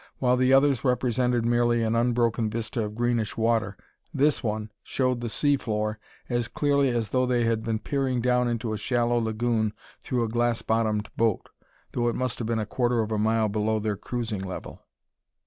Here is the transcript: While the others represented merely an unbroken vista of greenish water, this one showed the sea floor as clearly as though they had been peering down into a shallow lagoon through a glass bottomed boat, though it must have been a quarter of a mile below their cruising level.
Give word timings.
While 0.17 0.35
the 0.35 0.51
others 0.51 0.83
represented 0.83 1.45
merely 1.45 1.83
an 1.83 1.95
unbroken 1.95 2.49
vista 2.49 2.81
of 2.85 2.95
greenish 2.95 3.37
water, 3.37 3.77
this 4.11 4.41
one 4.41 4.71
showed 4.81 5.21
the 5.21 5.29
sea 5.29 5.57
floor 5.57 5.99
as 6.27 6.47
clearly 6.47 6.89
as 6.89 7.09
though 7.09 7.27
they 7.27 7.43
had 7.43 7.61
been 7.63 7.77
peering 7.77 8.19
down 8.19 8.47
into 8.47 8.73
a 8.73 8.77
shallow 8.79 9.19
lagoon 9.19 9.73
through 10.01 10.23
a 10.23 10.27
glass 10.27 10.63
bottomed 10.63 11.09
boat, 11.17 11.49
though 11.91 12.07
it 12.07 12.15
must 12.15 12.39
have 12.39 12.47
been 12.47 12.57
a 12.57 12.65
quarter 12.65 13.01
of 13.01 13.11
a 13.11 13.19
mile 13.19 13.47
below 13.47 13.77
their 13.77 13.95
cruising 13.95 14.41
level. 14.43 14.81